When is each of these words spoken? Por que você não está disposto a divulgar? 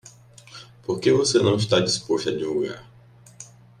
Por 0.83 0.99
que 0.99 1.13
você 1.13 1.37
não 1.37 1.57
está 1.57 1.79
disposto 1.79 2.29
a 2.29 2.35
divulgar? 2.35 2.89